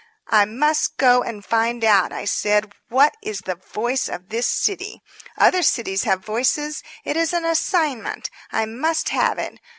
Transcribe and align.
"I 0.31 0.45
must 0.45 0.97
go 0.97 1.21
and 1.21 1.45
find 1.45 1.83
out," 1.83 2.11
I 2.11 2.25
said, 2.25 2.73
"what 2.89 3.13
is 3.21 3.41
the 3.41 3.53
Voice 3.71 4.09
of 4.09 4.29
this 4.29 4.47
City. 4.47 5.03
Other 5.37 5.61
cities 5.61 6.05
have 6.05 6.25
voices. 6.25 6.81
It 7.05 7.17
is 7.17 7.33
an 7.33 7.45
assignment. 7.45 8.31
I 8.51 8.65
must 8.65 9.09
have 9.09 9.37
it. 9.37 9.59